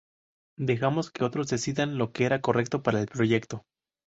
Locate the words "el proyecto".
2.99-3.65